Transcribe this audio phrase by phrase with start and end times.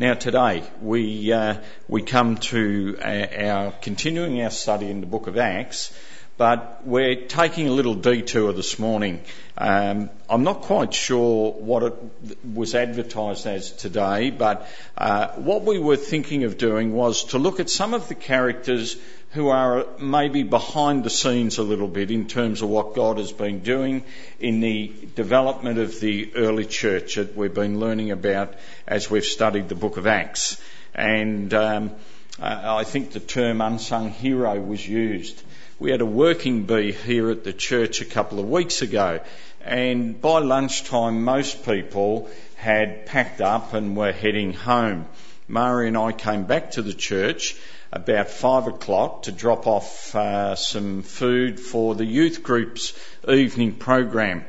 [0.00, 1.56] Now today we uh,
[1.86, 5.92] we come to our, our, continuing our study in the book of Acts,
[6.38, 9.20] but we're taking a little detour this morning.
[9.58, 11.94] Um, I'm not quite sure what it
[12.42, 14.66] was advertised as today, but
[14.96, 18.96] uh, what we were thinking of doing was to look at some of the characters
[19.32, 23.30] who are maybe behind the scenes a little bit in terms of what God has
[23.30, 24.02] been doing
[24.40, 28.54] in the development of the early church that we've been learning about
[28.88, 30.60] as we've studied the book of Acts.
[30.94, 31.92] And um,
[32.40, 35.40] I think the term unsung hero was used.
[35.78, 39.20] We had a working bee here at the church a couple of weeks ago,
[39.64, 45.06] and by lunchtime, most people had packed up and were heading home.
[45.46, 47.56] Mari and I came back to the church
[47.92, 52.92] about five o'clock to drop off uh, some food for the youth group's
[53.28, 54.44] evening program.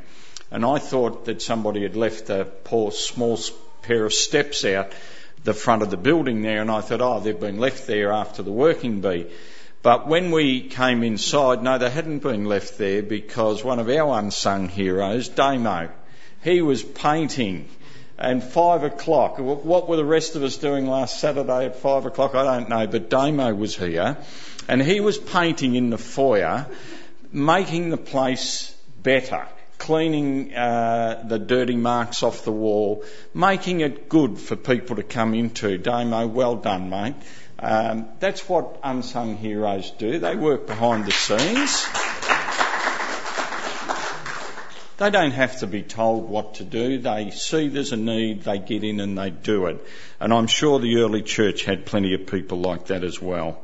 [0.51, 3.39] And I thought that somebody had left a poor small
[3.81, 4.91] pair of steps out
[5.43, 8.43] the front of the building there, and I thought, oh, they've been left there after
[8.43, 9.27] the working bee.
[9.81, 14.19] But when we came inside, no, they hadn't been left there because one of our
[14.19, 15.89] unsung heroes, Damo,
[16.43, 17.67] he was painting
[18.21, 19.39] and five o'clock.
[19.39, 22.35] What were the rest of us doing last Saturday at five o'clock?
[22.35, 24.17] I don't know, but Damo was here
[24.67, 26.67] and he was painting in the foyer,
[27.31, 29.47] making the place better,
[29.79, 35.33] cleaning uh, the dirty marks off the wall, making it good for people to come
[35.33, 35.79] into.
[35.79, 37.15] Damo, well done, mate.
[37.57, 40.19] Um, that's what unsung heroes do.
[40.19, 41.87] They work behind the scenes.
[45.01, 46.99] They don't have to be told what to do.
[46.99, 49.83] They see there's a need, they get in and they do it.
[50.19, 53.59] And I'm sure the early church had plenty of people like that as well.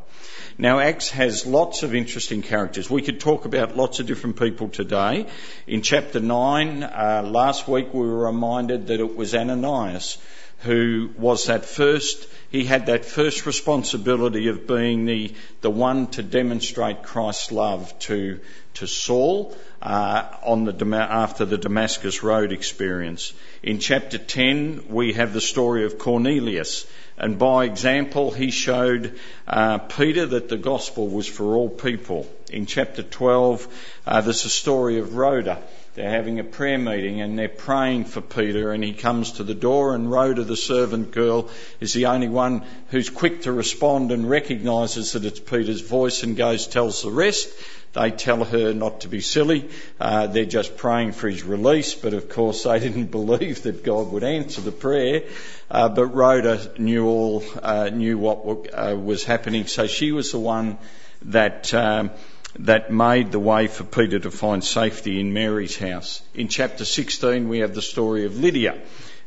[0.57, 2.89] Now, Acts has lots of interesting characters.
[2.89, 5.27] We could talk about lots of different people today.
[5.67, 10.17] In chapter 9, uh, last week we were reminded that it was Ananias
[10.59, 16.23] who was that first, he had that first responsibility of being the, the one to
[16.23, 18.39] demonstrate Christ's love to,
[18.75, 23.33] to Saul uh, on the, after the Damascus Road experience.
[23.61, 26.87] In chapter 10, we have the story of Cornelius.
[27.19, 32.27] And by example, he showed uh, Peter that the gospel was for all people.
[32.51, 33.67] In chapter 12,
[34.05, 35.61] uh, there's a story of Rhoda
[35.97, 39.55] they're having a prayer meeting and they're praying for Peter and he comes to the
[39.55, 41.49] door and Rhoda, the servant girl,
[41.79, 46.37] is the only one who's quick to respond and recognises that it's Peter's voice and
[46.37, 47.49] goes, tells the rest.
[47.93, 49.71] They tell her not to be silly.
[49.99, 54.11] Uh, they're just praying for his release, but of course they didn't believe that God
[54.11, 55.23] would answer the prayer.
[55.71, 60.37] Uh, but Rhoda knew all, uh, knew what uh, was happening, so she was the
[60.37, 60.77] one
[61.23, 62.11] that um,
[62.59, 66.21] that made the way for Peter to find safety in Mary's house.
[66.33, 68.81] In chapter 16, we have the story of Lydia,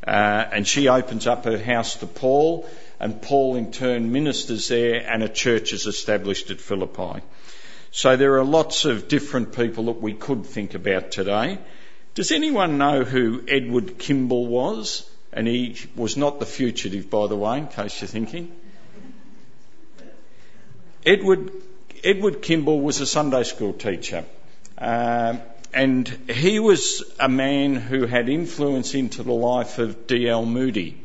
[0.07, 2.69] uh, and she opens up her house to Paul,
[2.99, 7.23] and Paul in turn ministers there, and a church is established at Philippi.
[7.93, 11.59] So there are lots of different people that we could think about today.
[12.15, 15.09] Does anyone know who Edward Kimball was?
[15.33, 18.51] And he was not the fugitive, by the way, in case you're thinking.
[21.07, 21.53] Edward
[22.03, 24.25] Edward Kimball was a Sunday school teacher.
[24.79, 25.37] Uh,
[25.73, 30.47] and he was a man who had influence into the life of D.L.
[30.47, 31.03] Moody.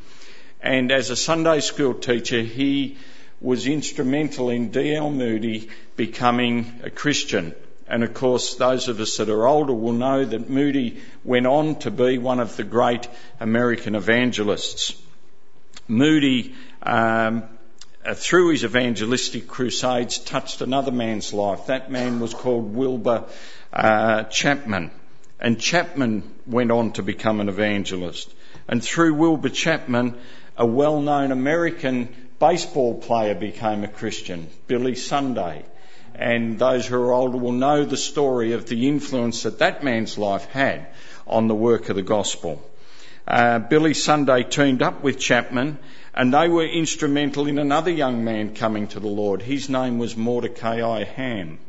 [0.62, 2.98] And as a Sunday school teacher, he
[3.42, 5.12] was instrumental in D.L.
[5.12, 7.54] Moody becoming a Christian.
[7.88, 11.76] And of course, those of us that are older will know that Moody went on
[11.80, 13.08] to be one of the great
[13.40, 15.00] American evangelists.
[15.88, 17.44] Moody um,
[18.14, 21.68] through his evangelistic crusades, touched another man's life.
[21.68, 23.26] That man was called Wilbur
[23.74, 24.92] uh, Chapman.
[25.40, 28.34] And Chapman went on to become an evangelist.
[28.68, 30.16] And through Wilbur Chapman,
[30.58, 35.66] a well known American baseball player became a Christian, Billy Sunday.
[36.14, 40.18] And those who are older will know the story of the influence that that man's
[40.18, 40.88] life had
[41.28, 42.62] on the work of the gospel.
[43.28, 45.80] Uh, Billy Sunday teamed up with Chapman
[46.16, 49.42] and they were instrumental in another young man coming to the Lord.
[49.42, 51.60] His name was Mordecai Ham.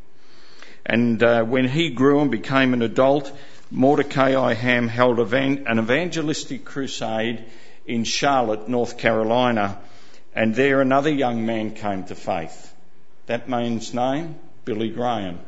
[0.87, 3.37] And uh, when he grew and became an adult,
[3.73, 7.45] Mordecai Ham held an evangelistic crusade
[7.87, 9.79] in Charlotte, North Carolina,
[10.33, 12.73] and there another young man came to faith.
[13.27, 15.41] That man's name, Billy Graham.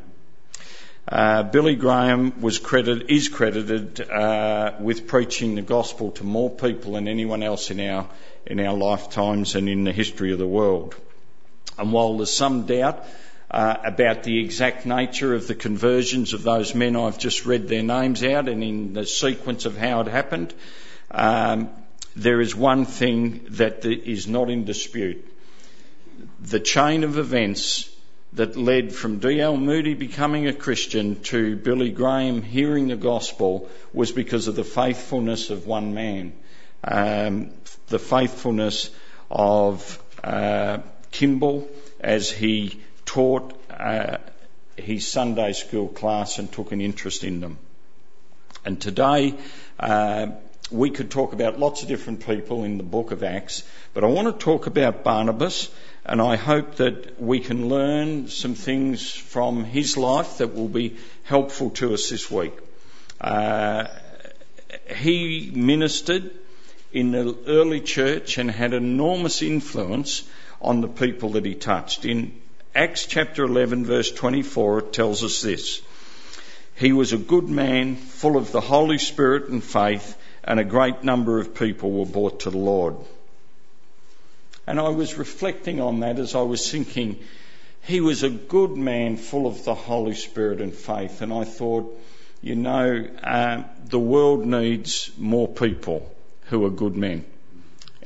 [1.10, 6.92] Uh, Billy Graham was credited, is credited uh, with preaching the gospel to more people
[6.92, 8.06] than anyone else in our
[8.44, 10.94] in our lifetimes and in the history of the world.
[11.78, 13.06] And while there's some doubt
[13.50, 17.82] uh, about the exact nature of the conversions of those men, I've just read their
[17.82, 20.52] names out and in the sequence of how it happened.
[21.10, 21.70] Um,
[22.16, 25.24] there is one thing that is not in dispute.
[26.40, 27.88] The chain of events
[28.34, 29.56] that led from D.L.
[29.56, 35.50] Moody becoming a Christian to Billy Graham hearing the gospel was because of the faithfulness
[35.50, 36.32] of one man,
[36.84, 37.50] um,
[37.88, 38.90] the faithfulness
[39.30, 40.78] of uh,
[41.10, 41.68] Kimball
[42.00, 44.18] as he taught uh,
[44.76, 47.58] his Sunday school class and took an interest in them.
[48.64, 49.34] And today,
[49.80, 50.28] uh,
[50.70, 53.62] we could talk about lots of different people in the book of Acts,
[53.94, 55.70] but I want to talk about Barnabas,
[56.08, 60.96] and I hope that we can learn some things from his life that will be
[61.24, 62.54] helpful to us this week.
[63.20, 63.88] Uh,
[64.96, 66.30] he ministered
[66.94, 70.22] in the early church and had enormous influence
[70.62, 72.06] on the people that he touched.
[72.06, 72.40] In
[72.74, 75.82] Acts chapter 11 verse 24 it tells us this.
[76.74, 81.04] He was a good man, full of the Holy Spirit and faith, and a great
[81.04, 82.96] number of people were brought to the Lord.
[84.68, 87.18] And I was reflecting on that as I was thinking,
[87.84, 91.22] he was a good man full of the Holy Spirit and faith.
[91.22, 91.98] And I thought,
[92.42, 96.14] you know, uh, the world needs more people
[96.50, 97.24] who are good men.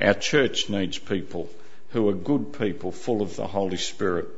[0.00, 1.50] Our church needs people
[1.88, 4.28] who are good people full of the Holy Spirit.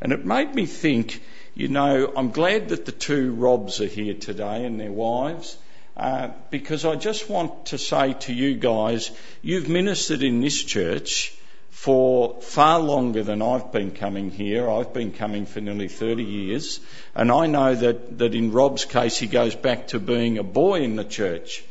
[0.00, 1.20] And it made me think,
[1.56, 5.58] you know, I'm glad that the two Robs are here today and their wives.
[5.96, 9.10] Uh, because I just want to say to you guys,
[9.42, 11.36] you've ministered in this church
[11.76, 14.68] for far longer than I've been coming here.
[14.68, 16.80] I've been coming for nearly 30 years.
[17.14, 20.80] And I know that, that in Rob's case, he goes back to being a boy
[20.80, 21.62] in the church.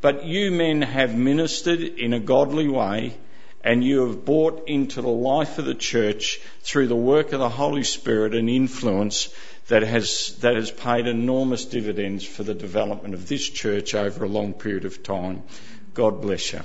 [0.00, 3.18] But you men have ministered in a godly way
[3.64, 7.48] and you have brought into the life of the church through the work of the
[7.48, 9.34] Holy Spirit an influence
[9.66, 14.28] that has, that has paid enormous dividends for the development of this church over a
[14.28, 15.42] long period of time.
[15.92, 16.60] God bless you.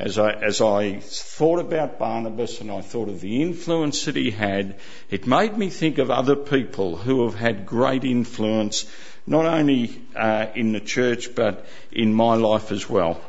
[0.00, 4.30] As I, as I thought about Barnabas and I thought of the influence that he
[4.30, 4.76] had,
[5.10, 8.86] it made me think of other people who have had great influence,
[9.26, 13.20] not only uh, in the church but in my life as well.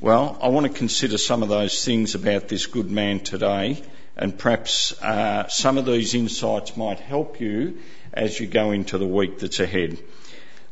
[0.00, 3.82] Well, I want to consider some of those things about this good man today,
[4.16, 7.80] and perhaps uh, some of these insights might help you
[8.14, 9.98] as you go into the week that's ahead.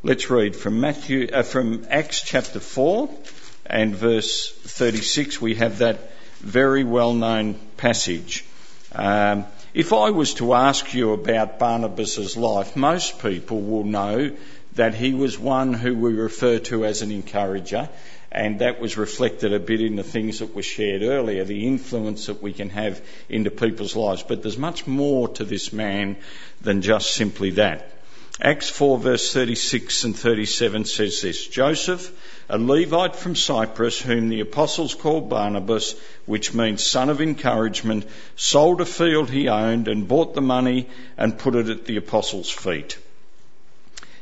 [0.02, 3.10] Let's read from Matthew, uh, from Acts chapter four
[3.70, 5.40] and verse 36.
[5.40, 8.44] We have that very well-known passage.
[8.92, 14.36] Um, if I was to ask you about Barnabas's life, most people will know
[14.74, 17.88] that he was one who we refer to as an encourager
[18.32, 22.26] and that was reflected a bit in the things that were shared earlier, the influence
[22.26, 24.22] that we can have into people's lives.
[24.22, 26.16] But there's much more to this man
[26.60, 27.90] than just simply that.
[28.42, 32.10] Acts 4 verse 36 and 37 says this, Joseph,
[32.48, 35.94] a Levite from Cyprus, whom the apostles called Barnabas,
[36.24, 38.06] which means son of encouragement,
[38.36, 40.88] sold a field he owned and bought the money
[41.18, 42.96] and put it at the apostles' feet.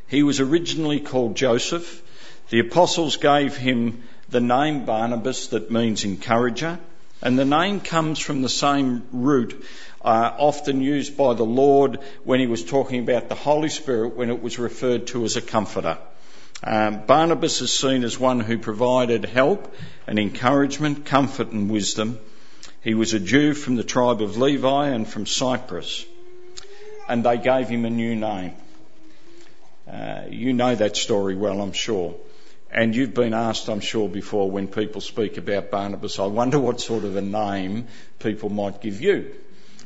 [0.09, 2.03] He was originally called Joseph,
[2.51, 6.79] the apostles gave him the name Barnabas that means encourager,
[7.23, 9.65] and the name comes from the same root
[10.03, 14.31] uh, often used by the Lord when he was talking about the Holy Spirit when
[14.31, 15.99] it was referred to as a comforter.
[16.63, 19.73] Um, Barnabas is seen as one who provided help
[20.07, 22.19] and encouragement, comfort and wisdom.
[22.83, 26.05] He was a Jew from the tribe of Levi and from Cyprus.
[27.09, 28.55] And they gave him a new name.
[29.91, 32.15] Uh, you know that story well, I'm sure.
[32.71, 36.81] And you've been asked, I'm sure, before when people speak about Barnabas, I wonder what
[36.81, 37.87] sort of a name
[38.19, 39.35] people might give you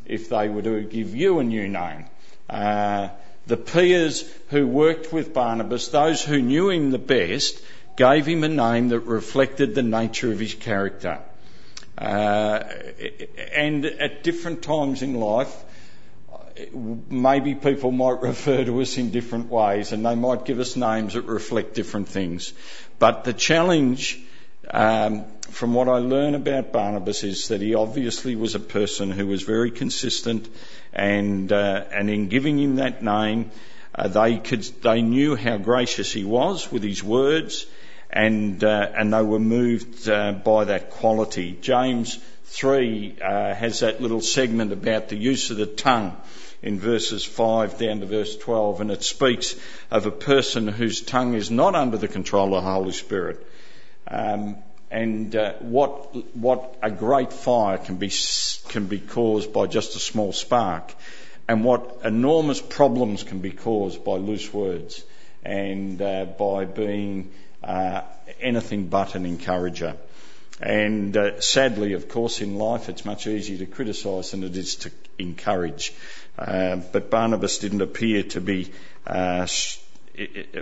[0.06, 2.06] if they were to give you a new name.
[2.48, 3.08] Uh,
[3.46, 7.60] the peers who worked with Barnabas, those who knew him the best,
[7.96, 11.18] gave him a name that reflected the nature of his character.
[11.98, 12.62] Uh,
[13.54, 15.54] and at different times in life,
[16.74, 21.14] maybe people might refer to us in different ways and they might give us names
[21.14, 22.52] that reflect different things.
[22.98, 24.20] But the challenge,
[24.70, 29.26] um, from what I learn about Barnabas, is that he obviously was a person who
[29.26, 30.48] was very consistent,
[30.92, 33.50] and uh, and in giving him that name,
[33.94, 37.66] uh, they could they knew how gracious he was with his words,
[38.10, 41.58] and uh, and they were moved uh, by that quality.
[41.60, 46.16] James three uh, has that little segment about the use of the tongue
[46.62, 49.56] in verses 5 down to verse 12, and it speaks
[49.90, 53.44] of a person whose tongue is not under the control of the Holy Spirit.
[54.08, 54.56] Um,
[54.90, 58.12] and uh, what what a great fire can be
[58.68, 60.94] can be caused by just a small spark,
[61.48, 65.02] and what enormous problems can be caused by loose words
[65.42, 67.30] and uh, by being
[67.64, 68.02] uh,
[68.40, 69.96] anything but an encourager.
[70.60, 74.76] And uh, sadly, of course, in life it's much easier to criticise than it is
[74.76, 75.92] to encourage.
[76.38, 78.72] Uh, but Barnabas didn't appear to be
[79.06, 79.46] uh,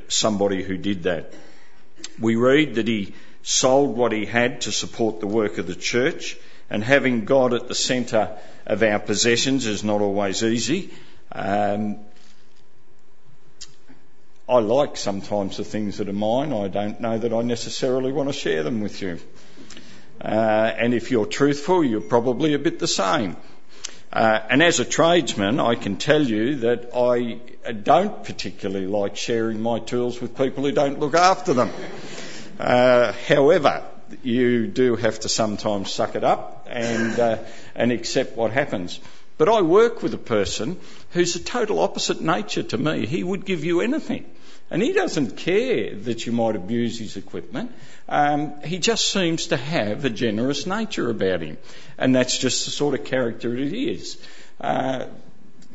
[0.08, 1.34] somebody who did that.
[2.18, 6.36] We read that he sold what he had to support the work of the church,
[6.68, 10.90] and having God at the centre of our possessions is not always easy.
[11.32, 11.98] Um,
[14.48, 16.52] I like sometimes the things that are mine.
[16.52, 19.20] I don't know that I necessarily want to share them with you.
[20.20, 23.36] Uh, and if you're truthful, you're probably a bit the same.
[24.12, 27.40] Uh, and as a tradesman, I can tell you that I
[27.72, 31.70] don't particularly like sharing my tools with people who don't look after them.
[32.60, 33.82] Uh, however,
[34.22, 37.38] you do have to sometimes suck it up and, uh,
[37.74, 39.00] and accept what happens.
[39.38, 40.78] But I work with a person
[41.12, 43.06] who's a total opposite nature to me.
[43.06, 44.26] He would give you anything.
[44.70, 47.72] And he doesn't care that you might abuse his equipment.
[48.06, 51.56] Um, he just seems to have a generous nature about him.
[51.96, 54.18] And that's just the sort of character it is.
[54.60, 55.06] Uh,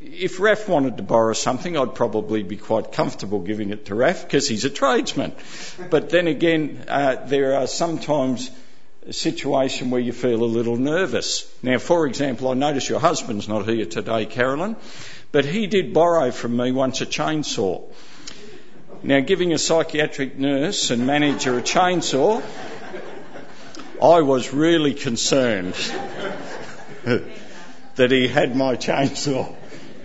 [0.06, 4.24] if Raf wanted to borrow something, I'd probably be quite comfortable giving it to Raf
[4.24, 5.34] because he's a tradesman.
[5.90, 8.52] But then again, uh, there are sometimes
[9.08, 11.52] a situation where you feel a little nervous.
[11.62, 14.76] Now, for example, I notice your husband's not here today, Carolyn,
[15.32, 17.84] but he did borrow from me once a chainsaw.
[19.04, 22.42] Now, giving a psychiatric nurse and manager a chainsaw,
[24.02, 25.76] I was really concerned
[27.04, 29.56] that he had my chainsaw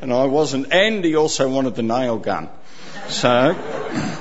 [0.00, 2.48] and I wasn't, and he also wanted the nail gun.
[3.08, 3.54] So,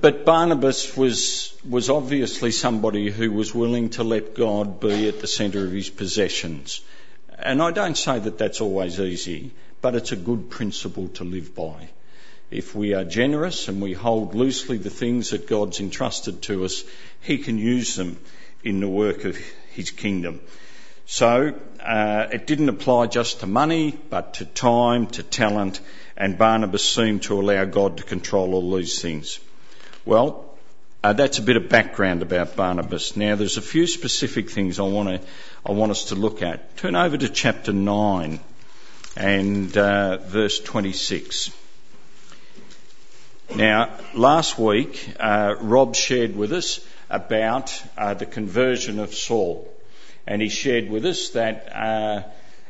[0.00, 5.28] but Barnabas was, was obviously somebody who was willing to let God be at the
[5.28, 6.80] centre of his possessions.
[7.38, 11.54] And I don't say that that's always easy, but it's a good principle to live
[11.54, 11.90] by.
[12.50, 16.82] If we are generous and we hold loosely the things that God's entrusted to us,
[17.20, 18.18] He can use them
[18.64, 19.36] in the work of
[19.74, 20.40] His kingdom.
[21.10, 25.80] So uh, it didn't apply just to money, but to time, to talent,
[26.18, 29.40] and Barnabas seemed to allow God to control all these things.
[30.04, 30.54] Well,
[31.02, 33.16] uh, that's a bit of background about Barnabas.
[33.16, 35.26] Now, there's a few specific things I want to
[35.64, 36.76] I want us to look at.
[36.76, 38.40] Turn over to chapter nine
[39.16, 41.50] and uh, verse 26.
[43.56, 49.72] Now, last week, uh, Rob shared with us about uh, the conversion of Saul.
[50.28, 52.22] And he shared with us that uh,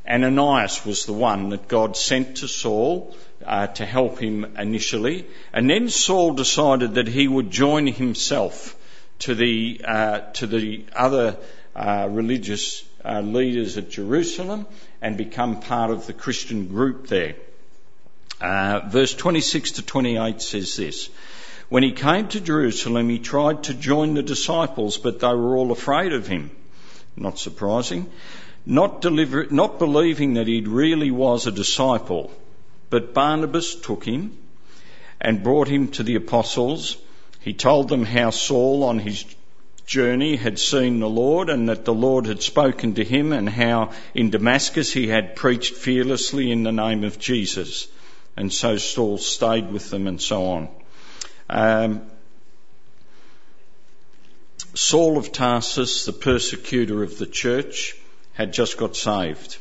[0.08, 5.26] Ananias was the one that God sent to Saul uh, to help him initially.
[5.52, 8.76] And then Saul decided that he would join himself
[9.20, 11.36] to the, uh, to the other
[11.74, 14.66] uh, religious leaders at Jerusalem
[15.02, 17.34] and become part of the Christian group there.
[18.40, 21.10] Uh, verse 26 to 28 says this.
[21.70, 25.72] When he came to Jerusalem, he tried to join the disciples, but they were all
[25.72, 26.52] afraid of him.
[27.18, 28.10] Not surprising.
[28.64, 32.30] Not, deliver, not believing that he really was a disciple.
[32.90, 34.37] But Barnabas took him
[35.20, 36.96] and brought him to the apostles.
[37.40, 39.25] He told them how Saul on his
[39.87, 43.92] journey had seen the Lord and that the Lord had spoken to him and how
[44.14, 47.88] in Damascus he had preached fearlessly in the name of Jesus
[48.38, 50.68] and so Saul stayed with them and so on.
[51.50, 52.02] Um,
[54.75, 57.96] Saul of Tarsus, the persecutor of the church,
[58.32, 59.56] had just got saved.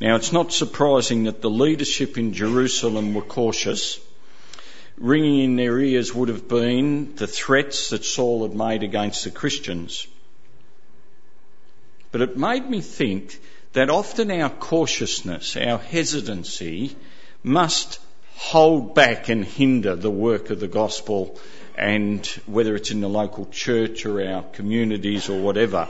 [0.00, 4.00] Now it's not surprising that the leadership in Jerusalem were cautious.
[4.96, 9.30] Ringing in their ears would have been the threats that Saul had made against the
[9.30, 10.06] Christians.
[12.12, 13.40] But it made me think
[13.72, 16.96] that often our cautiousness, our hesitancy,
[17.42, 17.98] must
[18.36, 21.38] hold back and hinder the work of the gospel
[21.76, 25.88] and whether it's in the local church or our communities or whatever.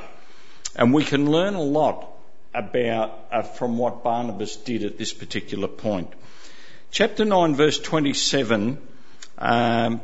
[0.77, 2.09] And we can learn a lot
[2.55, 6.13] about uh, from what Barnabas did at this particular point.
[6.91, 8.79] Chapter 9 verse 27
[9.39, 10.01] um,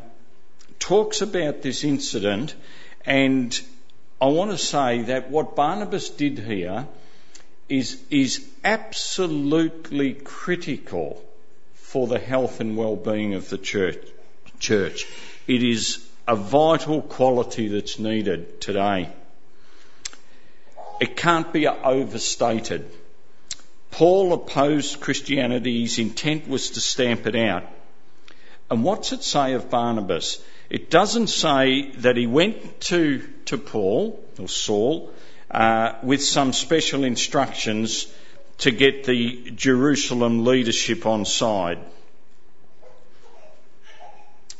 [0.78, 2.54] talks about this incident
[3.06, 3.58] and
[4.20, 6.86] I want to say that what Barnabas did here
[7.70, 11.24] is, is absolutely critical
[11.74, 14.04] for the health and well-being of the church.
[14.58, 15.06] church.
[15.50, 19.08] It is a vital quality that's needed today.
[21.00, 22.88] It can't be overstated.
[23.90, 25.80] Paul opposed Christianity.
[25.80, 27.64] His intent was to stamp it out.
[28.70, 30.40] And what's it say of Barnabas?
[30.68, 35.10] It doesn't say that he went to, to Paul, or Saul,
[35.50, 38.06] uh, with some special instructions
[38.58, 41.80] to get the Jerusalem leadership on side.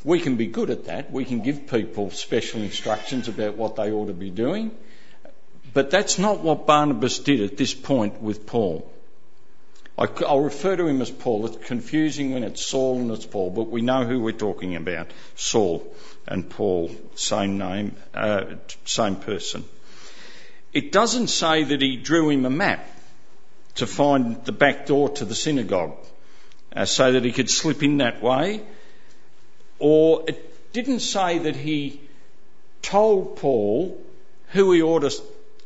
[0.03, 1.11] We can be good at that.
[1.11, 4.71] We can give people special instructions about what they ought to be doing.
[5.73, 8.91] But that's not what Barnabas did at this point with Paul.
[9.97, 11.45] I'll refer to him as Paul.
[11.45, 15.11] It's confusing when it's Saul and it's Paul, but we know who we're talking about.
[15.35, 15.85] Saul
[16.27, 18.55] and Paul, same name, uh,
[18.85, 19.63] same person.
[20.73, 22.87] It doesn't say that he drew him a map
[23.75, 25.97] to find the back door to the synagogue
[26.75, 28.61] uh, so that he could slip in that way,
[29.81, 31.99] or it didn't say that he
[32.81, 34.01] told Paul
[34.49, 35.11] who he ought to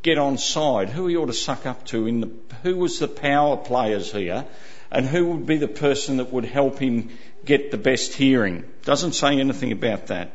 [0.01, 2.29] get on side, who he ought to suck up to, in the,
[2.63, 4.45] who was the power players here,
[4.91, 7.09] and who would be the person that would help him
[7.43, 8.63] get the best hearing.
[8.83, 10.31] Doesn't say anything about that.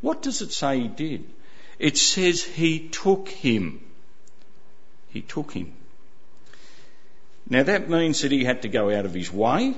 [0.00, 1.24] What does it say he did?
[1.78, 3.80] It says he took him.
[5.10, 5.72] He took him.
[7.48, 9.74] Now that means that he had to go out of his way.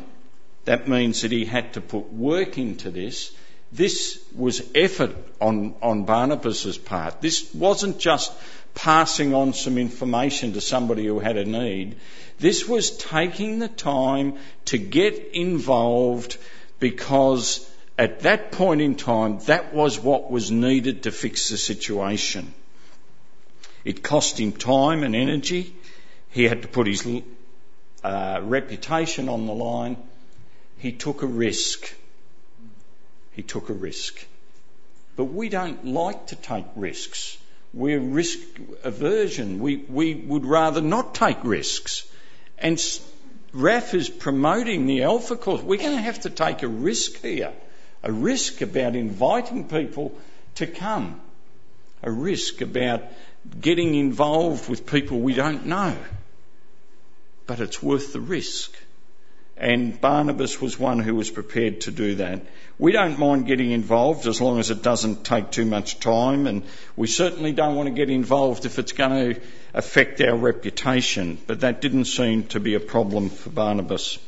[0.65, 3.33] That means that he had to put work into this.
[3.73, 7.21] This was effort on, on Barnabas's part.
[7.21, 8.33] This wasn't just
[8.75, 11.97] passing on some information to somebody who had a need.
[12.39, 16.37] This was taking the time to get involved
[16.81, 22.53] because at that point in time, that was what was needed to fix the situation.
[23.85, 25.75] It cost him time and energy.
[26.31, 27.07] He had to put his
[28.03, 29.97] uh, reputation on the line.
[30.79, 31.95] He took a risk.
[33.33, 34.25] He took a risk.
[35.17, 37.39] But we don't like to take risks.
[37.73, 38.39] We're risk
[38.83, 39.61] aversion.
[39.61, 42.07] We, we would rather not take risks.
[42.59, 42.81] And
[43.53, 45.63] Raf is promoting the Alpha course.
[45.63, 47.53] We're going to have to take a risk here.
[48.03, 50.17] A risk about inviting people
[50.57, 51.21] to come.
[52.03, 53.03] A risk about
[53.61, 55.97] getting involved with people we don't know.
[57.47, 58.73] But it's worth the risk.
[59.57, 62.41] And Barnabas was one who was prepared to do that.
[62.77, 66.65] We don't mind getting involved as long as it doesn't take too much time, and
[66.97, 69.41] we certainly don't want to get involved if it's going to
[69.73, 74.19] affect our reputation, but that didn't seem to be a problem for Barnabas.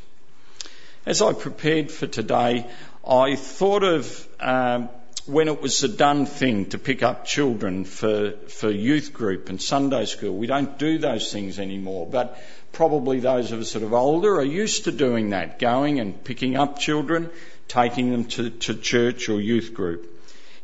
[1.05, 2.67] As I prepared for today,
[3.07, 4.89] I thought of um,
[5.27, 9.61] when it was a done thing to pick up children for, for youth group and
[9.61, 10.37] Sunday school.
[10.37, 12.41] We don't do those things anymore, but
[12.73, 16.57] probably those of us that are older are used to doing that, going and picking
[16.57, 17.31] up children,
[17.67, 20.13] taking them to, to church or youth group.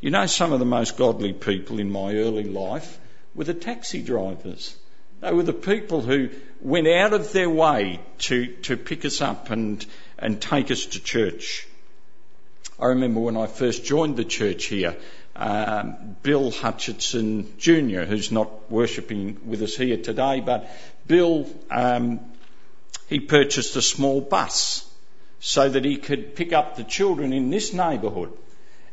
[0.01, 2.99] You know, some of the most godly people in my early life
[3.35, 4.77] were the taxi drivers.
[5.21, 9.51] They were the people who went out of their way to, to pick us up
[9.51, 9.85] and,
[10.19, 11.67] and take us to church.
[12.83, 14.97] I remember when I first joined the church here,
[15.37, 20.69] um, Bill Hutchinson Jr., who's not worshipping with us here today, but
[21.07, 22.19] Bill, um,
[23.09, 24.85] he purchased a small bus
[25.39, 28.33] so that he could pick up the children in this neighbourhood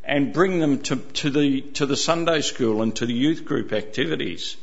[0.04, 3.74] and bring them to, to, the, to the Sunday school and to the youth group
[3.74, 4.56] activities.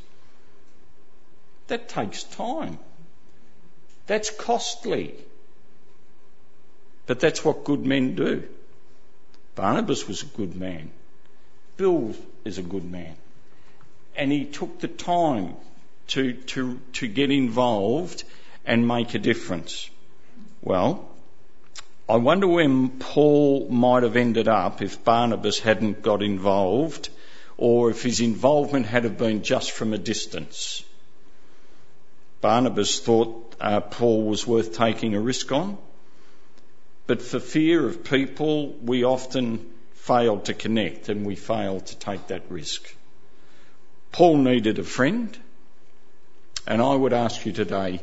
[1.66, 2.78] That takes time.
[4.06, 5.16] That's costly.
[7.06, 8.44] But that's what good men do.
[9.56, 10.90] Barnabas was a good man.
[11.76, 12.14] Bill
[12.44, 13.16] is a good man.
[14.14, 15.56] And he took the time
[16.08, 18.22] to, to, to get involved
[18.64, 19.90] and make a difference.
[20.62, 21.08] Well,
[22.08, 27.08] I wonder when Paul might have ended up if Barnabas hadn't got involved
[27.56, 30.84] or if his involvement had have been just from a distance.
[32.42, 35.78] Barnabas thought uh, Paul was worth taking a risk on,
[37.06, 42.28] but for fear of people, we often fail to connect and we fail to take
[42.28, 42.94] that risk.
[44.12, 45.36] Paul needed a friend,
[46.66, 48.00] and I would ask you today,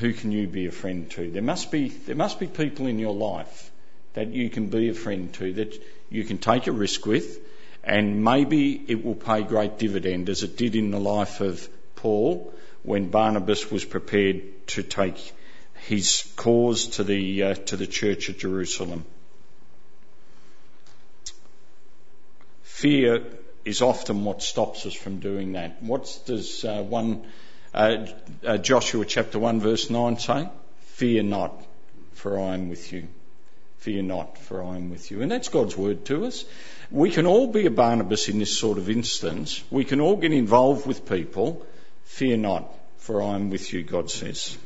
[0.00, 1.30] who can you be a friend to?
[1.30, 3.70] There must be, there must be people in your life
[4.14, 7.38] that you can be a friend to, that you can take a risk with,
[7.82, 12.52] and maybe it will pay great dividend as it did in the life of Paul
[12.82, 15.32] when Barnabas was prepared to take
[15.86, 19.04] his cause to the, uh, to the church at Jerusalem.
[22.62, 23.24] Fear
[23.64, 25.82] is often what stops us from doing that.
[25.82, 27.26] What does uh, one
[27.72, 28.06] uh,
[28.46, 30.48] uh, Joshua chapter one verse nine say?
[30.80, 31.64] Fear not,
[32.12, 33.08] for I am with you.
[33.78, 35.22] Fear not, for I am with you.
[35.22, 36.44] And that's God's word to us.
[36.90, 39.62] We can all be a Barnabas in this sort of instance.
[39.70, 41.66] We can all get involved with people.
[42.04, 44.56] Fear not, for I am with you, God says.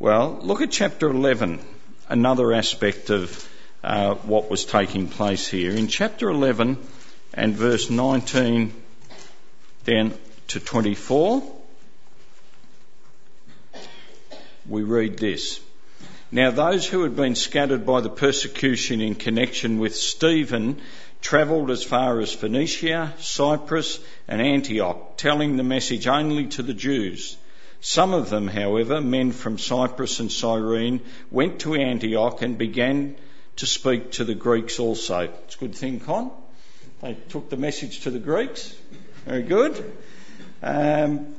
[0.00, 1.60] Well, look at chapter 11,
[2.08, 3.48] another aspect of
[3.84, 5.70] uh, what was taking place here.
[5.70, 6.78] In chapter 11,
[7.32, 8.72] and verse 19
[9.84, 10.14] down
[10.48, 11.44] to 24,
[14.68, 15.60] we read this.
[16.32, 20.80] Now, those who had been scattered by the persecution in connection with Stephen
[21.20, 27.36] travelled as far as Phoenicia, Cyprus, and Antioch, telling the message only to the Jews.
[27.86, 33.14] Some of them, however, men from Cyprus and Cyrene, went to Antioch and began
[33.56, 35.28] to speak to the Greeks also.
[35.44, 36.30] It's a good thing, Con.
[37.02, 38.74] They took the message to the Greeks.
[39.26, 39.92] Very good.
[40.62, 41.34] Um,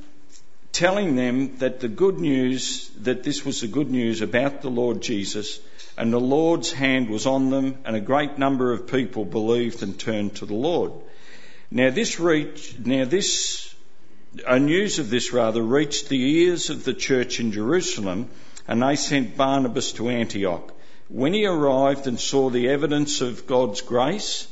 [0.71, 5.01] telling them that the good news, that this was the good news about the Lord
[5.01, 5.59] Jesus,
[5.97, 9.99] and the Lord's hand was on them, and a great number of people believed and
[9.99, 10.91] turned to the Lord.
[11.71, 13.73] Now this reached, now this,
[14.59, 18.29] news of this rather reached the ears of the church in Jerusalem,
[18.67, 20.73] and they sent Barnabas to Antioch.
[21.07, 24.47] When he arrived and saw the evidence of God's grace,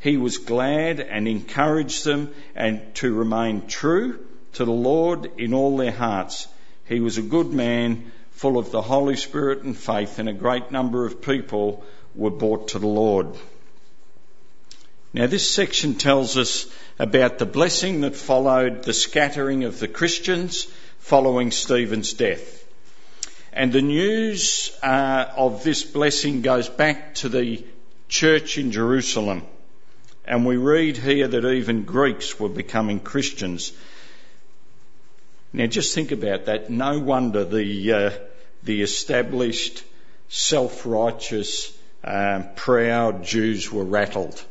[0.00, 4.20] he was glad and encouraged them and to remain true
[4.54, 6.46] to the Lord in all their hearts.
[6.84, 10.70] He was a good man, full of the Holy Spirit and faith, and a great
[10.70, 13.28] number of people were brought to the Lord.
[15.12, 16.66] Now, this section tells us
[16.98, 20.64] about the blessing that followed the scattering of the Christians
[20.98, 22.64] following Stephen's death.
[23.52, 27.64] And the news uh, of this blessing goes back to the
[28.08, 29.42] church in Jerusalem.
[30.24, 33.72] And we read here that even Greeks were becoming Christians.
[35.52, 36.68] Now, just think about that.
[36.68, 38.10] No wonder the uh,
[38.62, 39.84] the established,
[40.28, 44.44] self-righteous, um, proud Jews were rattled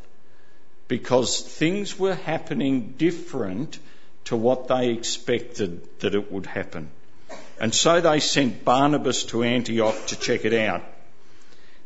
[0.88, 3.80] because things were happening different
[4.26, 6.89] to what they expected that it would happen.
[7.60, 10.84] And so they sent Barnabas to Antioch to check it out.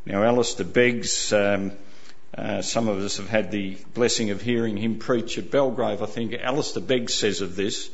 [0.06, 1.72] Now, Alistair Beggs, um,
[2.36, 6.02] uh, some of us have had the blessing of hearing him preach at Belgrave.
[6.02, 7.90] I think Alistair Beggs says of this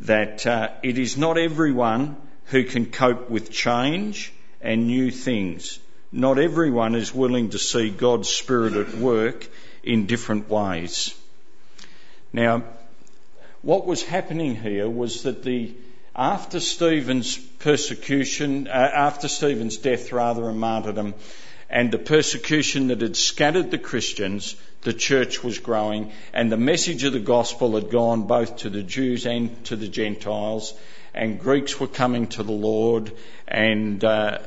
[0.00, 5.78] that uh, it is not everyone who can cope with change and new things.
[6.12, 9.46] Not everyone is willing to see God's Spirit at work
[9.82, 11.14] in different ways.
[12.32, 12.64] Now,
[13.62, 15.72] what was happening here was that the
[16.14, 21.14] after Stephen's persecution, uh, after Stephen's death rather and martyrdom,
[21.68, 27.04] and the persecution that had scattered the Christians, the church was growing, and the message
[27.04, 30.74] of the gospel had gone both to the Jews and to the Gentiles,
[31.14, 33.12] and Greeks were coming to the Lord,
[33.46, 34.38] and uh,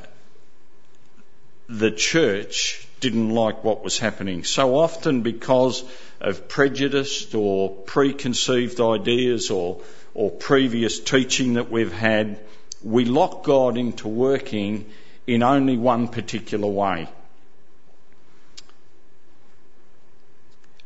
[1.68, 4.44] the church didn't like what was happening.
[4.44, 5.84] So often, because
[6.22, 9.82] of prejudiced or preconceived ideas or,
[10.14, 12.40] or previous teaching that we've had,
[12.82, 14.86] we lock God into working
[15.26, 17.06] in only one particular way.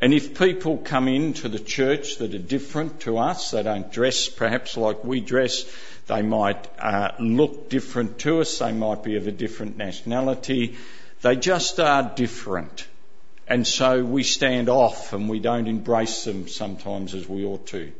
[0.00, 4.28] And if people come into the church that are different to us, they don't dress
[4.28, 5.64] perhaps like we dress,
[6.09, 10.76] they might uh, look different to us, they might be of a different nationality,
[11.22, 12.87] they just are different.
[13.46, 17.92] And so we stand off and we don't embrace them sometimes as we ought to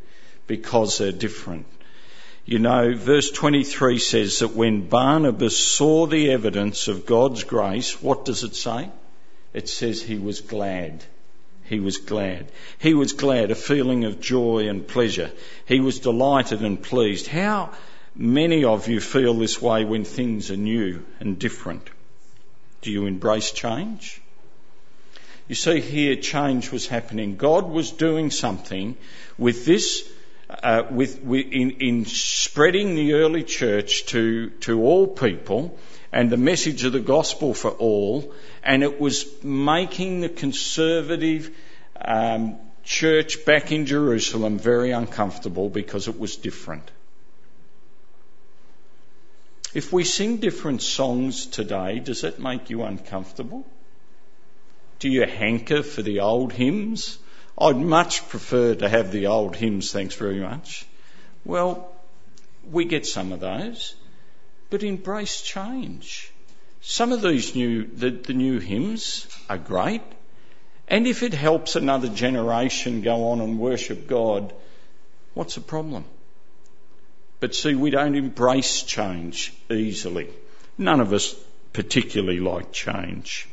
[0.47, 1.67] because they're different.
[2.45, 8.25] You know, verse 23 says that when Barnabas saw the evidence of God's grace, what
[8.25, 8.91] does it say?
[9.53, 11.05] It says he was glad.
[11.65, 12.51] He was glad.
[12.79, 15.31] He was glad, a feeling of joy and pleasure.
[15.67, 17.27] He was delighted and pleased.
[17.27, 17.71] How
[18.15, 21.91] many of you feel this way when things are new and different?
[22.83, 24.21] Do you embrace change?
[25.49, 27.37] You see here change was happening.
[27.37, 28.97] God was doing something
[29.39, 30.09] with this
[30.51, 35.79] uh, with, with in, in, spreading the early church to, to all people
[36.11, 41.55] and the message of the gospel for all, and it was making the conservative
[42.01, 46.91] um, church back in Jerusalem very uncomfortable because it was different.
[49.75, 53.67] If we sing different songs today, does that make you uncomfortable?
[54.99, 57.19] Do you hanker for the old hymns?
[57.59, 60.87] I'd much prefer to have the old hymns, thanks very much.
[61.45, 61.91] Well,
[62.71, 63.95] we get some of those,
[64.71, 66.31] but embrace change.
[66.81, 70.03] Some of these new, the, the new hymns are great,
[70.87, 74.55] and if it helps another generation go on and worship God,
[75.35, 76.05] what's the problem?
[77.41, 80.29] But see, we don't embrace change easily.
[80.77, 81.35] None of us
[81.73, 83.49] particularly like change.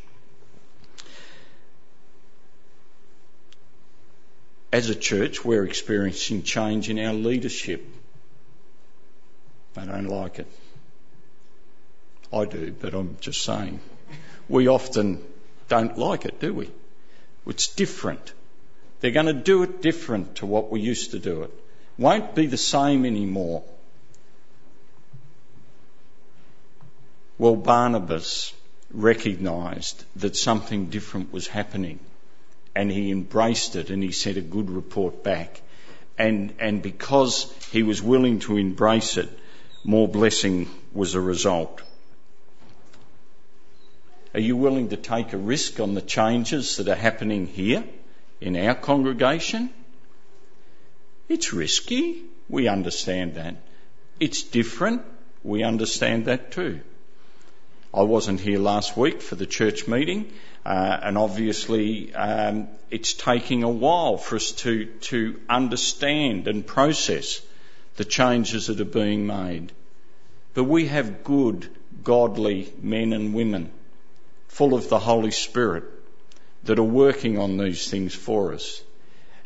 [4.75, 7.87] as a church, we're experiencing change in our leadership.
[9.77, 10.47] I don't like it.
[12.33, 13.79] I do, but I'm just saying.
[14.49, 15.23] We often
[15.69, 16.69] don't like it, do we?
[17.47, 18.33] It's different.
[18.99, 21.51] They're going to do it different to what we used to do it.
[21.97, 23.63] Won't be the same anymore.
[27.37, 28.53] Well, Barnabas
[28.91, 31.99] recognised that something different was happening
[32.75, 35.61] and he embraced it and he sent a good report back.
[36.17, 39.29] And, and because he was willing to embrace it,
[39.83, 41.81] more blessing was a result.
[44.33, 47.83] Are you willing to take a risk on the changes that are happening here
[48.41, 49.69] in our congregation?
[51.29, 52.23] It's risky.
[52.49, 53.55] We understand that.
[54.19, 55.01] It's different.
[55.43, 56.81] We understand that too.
[57.95, 60.33] I wasn't here last week for the church meeting,
[60.65, 67.41] uh, and obviously um, it's taking a while for us to, to understand and process
[67.95, 69.71] the changes that are being made.
[70.53, 71.69] But we have good,
[72.03, 73.71] godly men and women
[74.49, 75.85] full of the Holy Spirit
[76.65, 78.81] that are working on these things for us.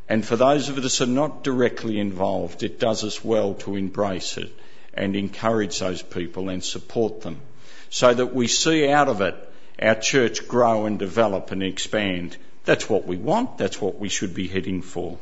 [0.07, 3.75] And for those of us that are not directly involved, it does us well to
[3.75, 4.51] embrace it
[4.95, 7.41] and encourage those people and support them
[7.89, 9.35] so that we see out of it
[9.81, 12.35] our church grow and develop and expand.
[12.65, 13.57] That's what we want.
[13.57, 15.17] That's what we should be heading for.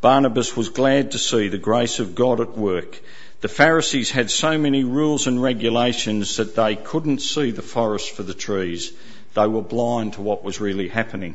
[0.00, 3.00] Barnabas was glad to see the grace of God at work
[3.44, 8.22] the Pharisees had so many rules and regulations that they couldn't see the forest for
[8.22, 8.90] the trees.
[9.34, 11.34] They were blind to what was really happening.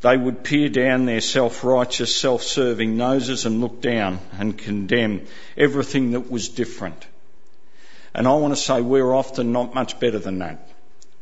[0.00, 5.26] They would peer down their self-righteous, self-serving noses and look down and condemn
[5.56, 7.06] everything that was different.
[8.14, 10.68] And I want to say we're often not much better than that.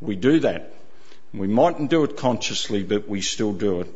[0.01, 0.75] We do that.
[1.33, 3.89] We mightn't do it consciously, but we still do it.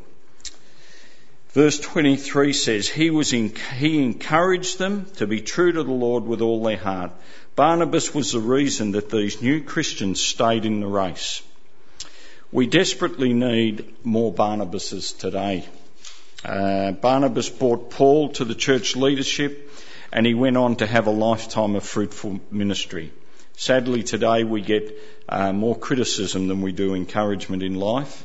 [1.50, 6.24] Verse 23 says, he, was in, he encouraged them to be true to the Lord
[6.24, 7.12] with all their heart.
[7.54, 11.42] Barnabas was the reason that these new Christians stayed in the race.
[12.52, 15.66] We desperately need more Barnabases today.
[16.44, 19.70] Uh, Barnabas brought Paul to the church leadership
[20.16, 23.12] and he went on to have a lifetime of fruitful ministry.
[23.54, 24.98] Sadly, today we get
[25.28, 28.24] uh, more criticism than we do encouragement in life.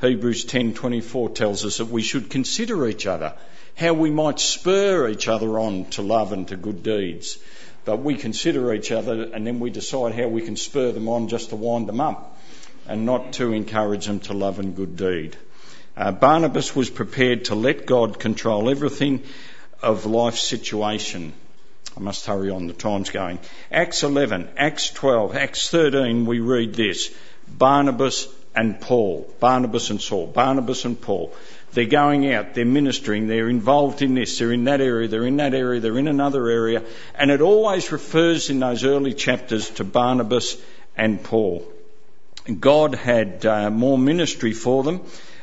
[0.00, 3.34] Hebrews 10:24 tells us that we should consider each other,
[3.74, 7.38] how we might spur each other on to love and to good deeds.
[7.84, 11.26] But we consider each other and then we decide how we can spur them on
[11.26, 12.38] just to wind them up
[12.86, 15.36] and not to encourage them to love and good deed.
[15.96, 19.24] Uh, Barnabas was prepared to let God control everything
[19.82, 21.32] of life situation.
[21.96, 23.38] I must hurry on, the time's going.
[23.70, 27.14] Acts 11, Acts 12, Acts 13, we read this.
[27.46, 31.32] Barnabas and Paul, Barnabas and Saul, Barnabas and Paul.
[31.72, 35.36] They're going out, they're ministering, they're involved in this, they're in that area, they're in
[35.36, 36.82] that area, they're in another area,
[37.14, 40.58] and it always refers in those early chapters to Barnabas
[40.96, 41.66] and Paul.
[42.60, 45.00] God had uh, more ministry for them,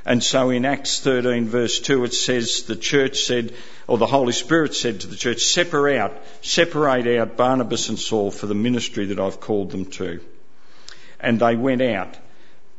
[0.10, 3.54] and so in Acts 13 verse 2 it says the church said,
[3.86, 8.32] or the Holy Spirit said to the church, separate out, separate out Barnabas and Saul
[8.32, 10.20] for the ministry that I've called them to.
[11.20, 12.18] And they went out.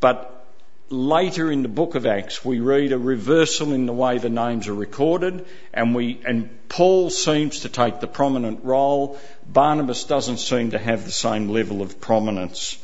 [0.00, 0.44] But
[0.88, 4.66] later in the book of Acts, we read a reversal in the way the names
[4.66, 9.20] are recorded, and we and Paul seems to take the prominent role.
[9.46, 12.76] Barnabas doesn't seem to have the same level of prominence.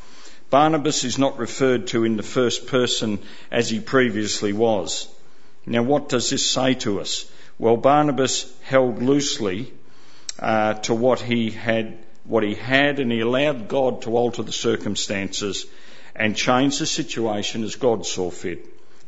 [0.50, 3.18] Barnabas is not referred to in the first person
[3.50, 5.08] as he previously was.
[5.66, 7.30] Now, what does this say to us?
[7.58, 9.72] Well, Barnabas held loosely
[10.38, 14.52] uh, to what he had, what he had, and he allowed God to alter the
[14.52, 15.66] circumstances
[16.14, 18.64] and change the situation as God saw fit.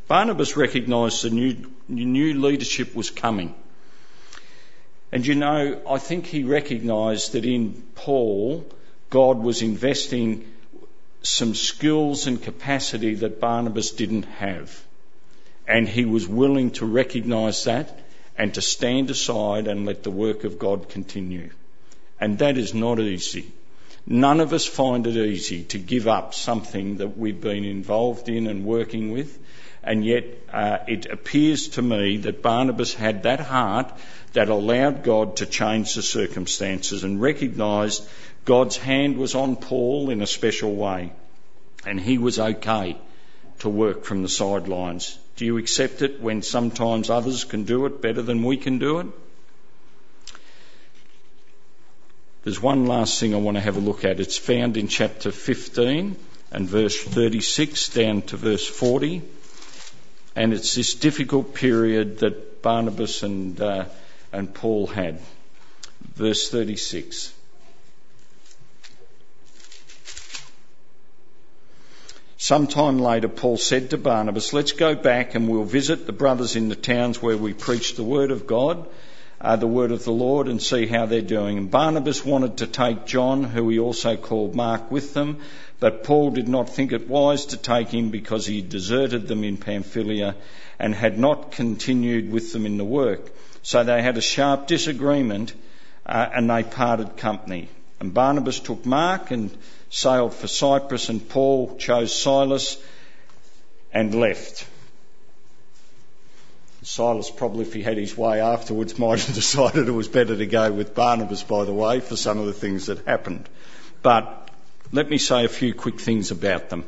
[0.09, 1.57] Barnabas recognised the new,
[1.89, 3.55] new leadership was coming.
[5.13, 8.67] And you know, I think he recognised that in Paul,
[9.11, 10.47] God was investing
[11.23, 14.85] some skills and capacity that Barnabas didn't have.
[15.67, 18.01] And he was willing to recognise that
[18.37, 21.51] and to stand aside and let the work of God continue.
[22.21, 23.53] And that is not easy.
[24.07, 28.47] None of us find it easy to give up something that we've been involved in
[28.47, 29.39] and working with,
[29.83, 33.93] and yet uh, it appears to me that Barnabas had that heart
[34.33, 38.09] that allowed God to change the circumstances and recognised
[38.49, 41.13] God's hand was on Paul in a special way,
[41.85, 42.97] and he was okay
[43.59, 45.19] to work from the sidelines.
[45.37, 49.01] Do you accept it when sometimes others can do it better than we can do
[49.01, 49.07] it?
[52.45, 54.19] There's one last thing I want to have a look at.
[54.19, 56.17] It's found in chapter 15
[56.51, 59.21] and verse 36 down to verse 40.
[60.35, 63.85] And it's this difficult period that Barnabas and, uh,
[64.33, 65.21] and Paul had.
[66.15, 67.35] Verse 36.
[72.39, 76.71] Sometime later, Paul said to Barnabas, Let's go back and we'll visit the brothers in
[76.71, 78.89] the towns where we preach the word of God
[79.41, 81.59] uh, the word of the Lord and see how they're doing.
[81.59, 85.39] And Barnabas wanted to take John, who he also called Mark, with them,
[85.81, 89.57] but Paul did not think it wise to take him because he deserted them in
[89.57, 90.35] Pamphylia
[90.79, 93.31] and had not continued with them in the work.
[93.63, 95.55] So they had a sharp disagreement
[96.05, 97.69] uh, and they parted company.
[98.01, 99.51] And Barnabas took Mark and
[99.91, 102.77] sailed for Cyprus, and Paul chose Silas
[103.93, 104.67] and left.
[106.83, 110.47] Silas probably, if he had his way afterwards, might have decided it was better to
[110.47, 113.49] go with Barnabas, by the way, for some of the things that happened.
[114.03, 114.49] But
[114.93, 116.85] let me say a few quick things about them.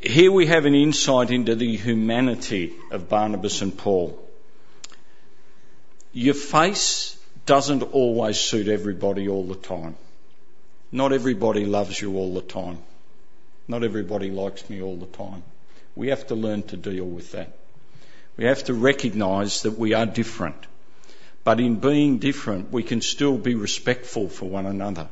[0.00, 4.22] Here we have an insight into the humanity of Barnabas and Paul.
[6.12, 7.15] Your face
[7.46, 9.96] doesn't always suit everybody all the time.
[10.92, 12.78] Not everybody loves you all the time.
[13.68, 15.42] Not everybody likes me all the time.
[15.94, 17.52] We have to learn to deal with that.
[18.36, 20.66] We have to recognise that we are different.
[21.42, 25.08] But in being different, we can still be respectful for one another.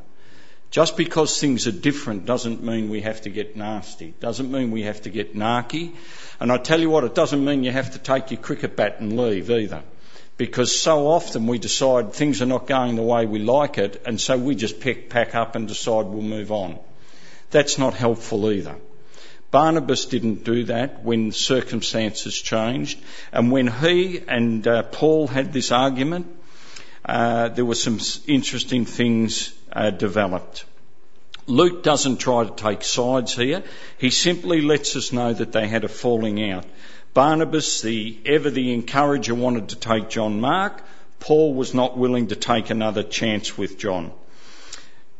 [0.70, 4.12] Just because things are different doesn't mean we have to get nasty.
[4.18, 5.92] Doesn't mean we have to get narky.
[6.40, 8.97] And I tell you what, it doesn't mean you have to take your cricket bat
[8.99, 9.85] and leave either.
[10.37, 14.20] Because so often we decide things are not going the way we like it, and
[14.20, 16.79] so we just pick, pack up and decide we'll move on.
[17.51, 18.77] That's not helpful either.
[19.53, 22.99] Barnabas didn't do that when circumstances changed.
[23.33, 26.27] And when he and uh, Paul had this argument,
[27.05, 30.64] uh, there were some interesting things uh, developed.
[31.47, 33.62] Luke doesn't try to take sides here.
[33.99, 36.64] He simply lets us know that they had a falling out.
[37.14, 40.83] Barnabas, the ever the encourager, wanted to take John Mark.
[41.20, 44.12] Paul was not willing to take another chance with John.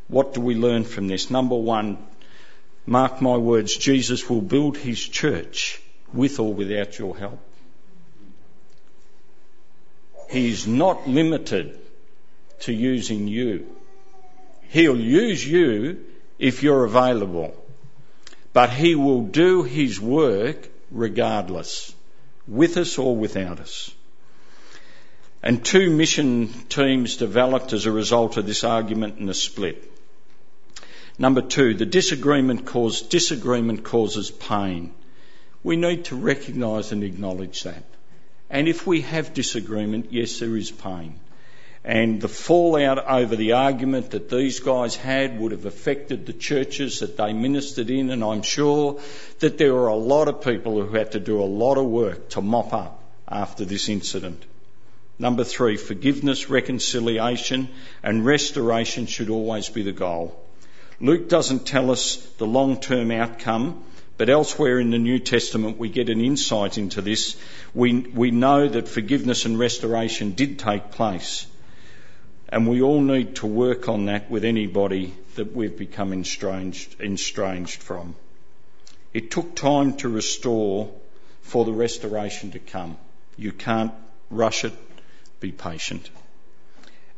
[0.09, 1.31] What do we learn from this?
[1.31, 1.99] Number one,
[2.85, 5.81] Mark my words, Jesus will build his church
[6.13, 7.41] with or without your help.
[10.31, 11.79] He's not limited
[12.61, 13.67] to using you.
[14.69, 16.05] He'll use you
[16.41, 17.55] if you're available.
[18.53, 21.95] But he will do his work regardless,
[22.49, 23.91] with us or without us.
[25.43, 29.91] And two mission teams developed as a result of this argument and the split.
[31.19, 34.95] Number two, the disagreement cause, disagreement causes pain.
[35.63, 37.85] We need to recognise and acknowledge that.
[38.49, 41.19] And if we have disagreement, yes, there is pain.
[41.85, 47.01] And the fallout over the argument that these guys had would have affected the churches
[47.01, 49.01] that they ministered in, and I'm sure
[49.41, 52.31] that there were a lot of people who had to do a lot of work
[52.31, 54.43] to mop up after this incident.
[55.19, 57.69] Number three, forgiveness, reconciliation,
[58.03, 60.41] and restoration should always be the goal.
[61.01, 63.85] Luke doesn't tell us the long term outcome,
[64.17, 67.37] but elsewhere in the New Testament we get an insight into this.
[67.75, 71.47] We, we know that forgiveness and restoration did take place.
[72.55, 77.83] And we all need to work on that with anybody that we've become estranged, estranged
[77.83, 78.15] from.
[79.13, 80.89] It took time to restore
[81.43, 82.97] for the restoration to come.
[83.37, 83.93] You can't
[84.31, 84.73] rush it,
[85.41, 86.09] be patient.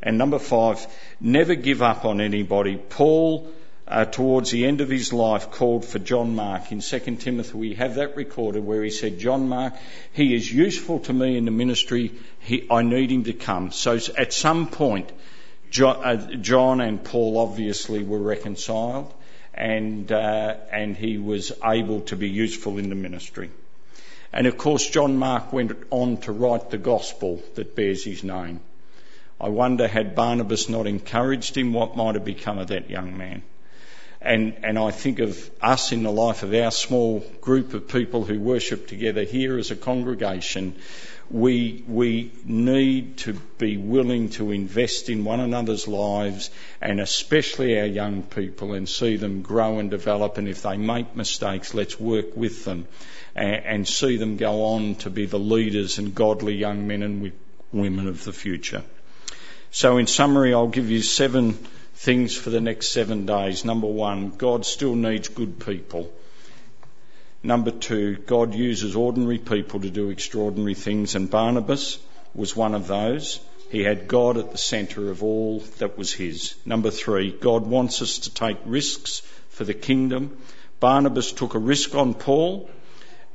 [0.02, 0.86] And number five,
[1.20, 2.76] never give up on anybody.
[2.78, 3.52] Paul
[3.88, 6.72] uh, towards the end of his life called for John Mark.
[6.72, 9.74] In 2 Timothy, we have that recorded where he said, John Mark,
[10.12, 12.12] he is useful to me in the ministry.
[12.40, 13.70] He, I need him to come.
[13.70, 15.12] So at some point,
[15.70, 19.12] John, uh, John and Paul obviously were reconciled
[19.54, 23.50] and, uh, and he was able to be useful in the ministry.
[24.32, 28.60] And of course, John Mark went on to write the gospel that bears his name.
[29.40, 33.42] I wonder had Barnabas not encouraged him, what might have become of that young man?
[34.26, 38.24] And, and I think of us in the life of our small group of people
[38.24, 40.74] who worship together here as a congregation.
[41.30, 47.86] We, we need to be willing to invest in one another's lives and especially our
[47.86, 50.38] young people and see them grow and develop.
[50.38, 52.88] And if they make mistakes, let's work with them
[53.36, 57.32] and, and see them go on to be the leaders and godly young men and
[57.72, 58.82] women of the future.
[59.70, 61.58] So in summary, I'll give you seven
[61.96, 63.64] things for the next seven days.
[63.64, 66.12] Number one, God still needs good people.
[67.42, 71.98] Number two, God uses ordinary people to do extraordinary things, and Barnabas
[72.34, 73.40] was one of those.
[73.70, 76.54] He had God at the centre of all that was his.
[76.66, 80.36] Number three, God wants us to take risks for the kingdom.
[80.80, 82.68] Barnabas took a risk on Paul,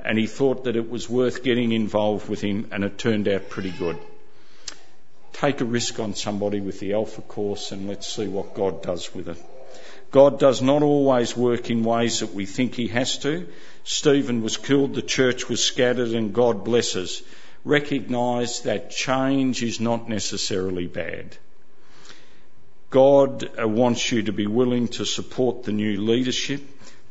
[0.04, 3.50] and he thought that it was worth getting involved with him, and it turned out
[3.50, 3.98] pretty good
[5.42, 9.12] take a risk on somebody with the Alpha course and let's see what God does
[9.12, 9.38] with it.
[10.12, 13.48] God does not always work in ways that we think He has to.
[13.82, 17.22] Stephen was killed, the church was scattered, and God blesses
[17.64, 21.36] recognise that change is not necessarily bad.
[22.90, 26.62] God uh, wants you to be willing to support the new leadership.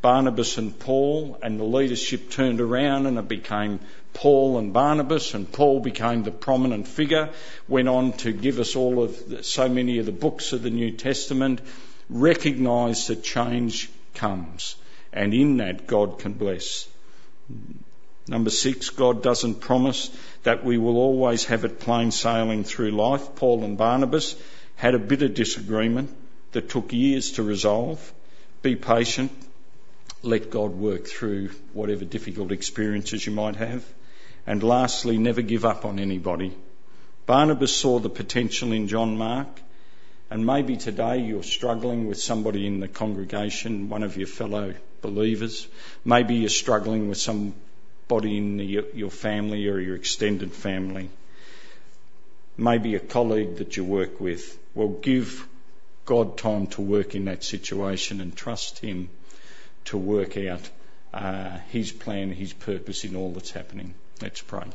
[0.01, 3.79] Barnabas and Paul, and the leadership turned around and it became
[4.13, 7.29] Paul and Barnabas, and Paul became the prominent figure,
[7.67, 10.69] went on to give us all of the, so many of the books of the
[10.69, 11.61] New Testament,
[12.09, 14.75] recognise that change comes,
[15.13, 16.89] and in that God can bless.
[18.27, 20.09] Number six, God doesn't promise
[20.43, 23.35] that we will always have it plain sailing through life.
[23.35, 24.35] Paul and Barnabas
[24.75, 26.09] had a bitter disagreement
[26.51, 28.13] that took years to resolve.
[28.61, 29.31] Be patient.
[30.24, 33.84] Let God work through whatever difficult experiences you might have.
[34.45, 36.55] And lastly, never give up on anybody.
[37.26, 39.47] Barnabas saw the potential in John Mark,
[40.30, 45.67] and maybe today you're struggling with somebody in the congregation, one of your fellow believers.
[46.05, 48.59] Maybe you're struggling with somebody in
[48.93, 51.09] your family or your extended family.
[52.57, 54.57] Maybe a colleague that you work with.
[54.76, 55.47] Well, give
[56.05, 59.09] God time to work in that situation and trust Him
[59.86, 60.69] to work out
[61.13, 63.93] uh, His plan, His purpose in all that's happening.
[64.21, 64.67] Let's pray.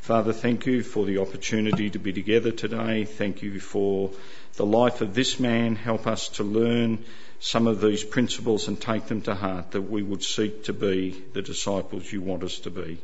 [0.00, 3.04] Father, thank you for the opportunity to be together today.
[3.04, 4.10] Thank you for
[4.56, 5.76] the life of this man.
[5.76, 7.02] Help us to learn
[7.40, 11.22] some of these principles and take them to heart that we would seek to be
[11.32, 12.98] the disciples you want us to be.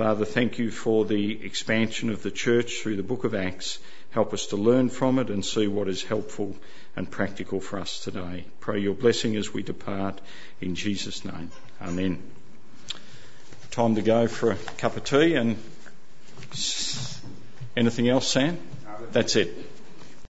[0.00, 3.78] Father, thank you for the expansion of the church through the book of Acts.
[4.12, 6.56] Help us to learn from it and see what is helpful
[6.96, 8.46] and practical for us today.
[8.60, 10.18] Pray your blessing as we depart
[10.62, 11.50] in Jesus' name.
[11.82, 12.22] Amen.
[13.72, 15.58] Time to go for a cup of tea and
[17.76, 18.56] anything else, Sam?
[19.12, 19.69] That's it.